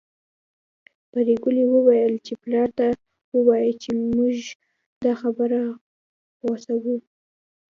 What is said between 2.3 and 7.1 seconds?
پلار ته ووايه چې موږ دا خبره غوڅوو